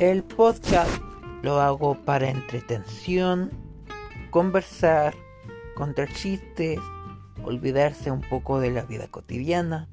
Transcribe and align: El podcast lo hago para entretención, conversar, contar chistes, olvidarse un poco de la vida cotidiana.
El 0.00 0.24
podcast 0.24 0.90
lo 1.42 1.60
hago 1.60 1.94
para 1.94 2.28
entretención, 2.28 3.52
conversar, 4.30 5.14
contar 5.76 6.12
chistes, 6.12 6.80
olvidarse 7.44 8.10
un 8.10 8.20
poco 8.22 8.58
de 8.58 8.72
la 8.72 8.82
vida 8.82 9.06
cotidiana. 9.06 9.88